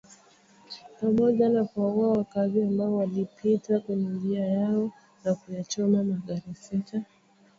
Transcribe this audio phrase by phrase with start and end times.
[1.01, 4.91] Pamoja na kuwaua wakaazi ambao walipita kwenye njia yao
[5.23, 7.01] na kuyachoma magari sita.